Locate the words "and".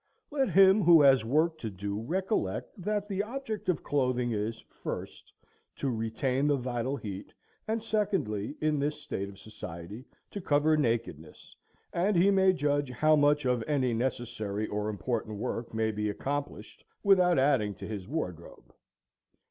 7.67-7.83, 11.93-12.15